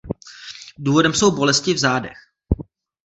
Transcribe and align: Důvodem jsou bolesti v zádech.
Důvodem 0.77 1.13
jsou 1.13 1.35
bolesti 1.35 1.73
v 1.73 1.77
zádech. 1.77 2.17